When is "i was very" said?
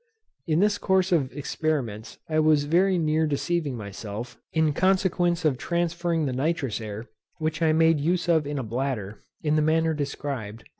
2.27-2.97